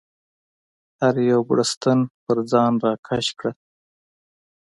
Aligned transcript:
هر 0.99 1.15
یو 1.31 1.39
بړستن 1.49 1.99
پر 2.23 2.37
ځان 2.51 2.73
راکش 2.83 3.27
کړه. 3.39 3.51